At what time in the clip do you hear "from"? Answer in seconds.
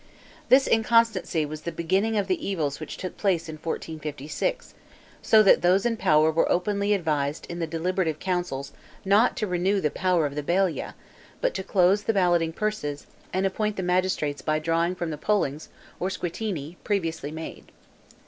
14.95-15.11